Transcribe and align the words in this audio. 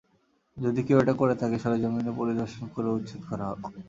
যদি 0.57 0.81
কেউ 0.87 0.97
এটা 0.99 1.13
করে 1.13 1.35
থাকে, 1.35 1.57
সরেজমিনে 1.59 2.11
পরিদর্শন 2.19 2.65
করে 2.75 2.89
উচ্ছেদ 2.89 3.21
করা 3.29 3.45
হবে। 3.49 3.67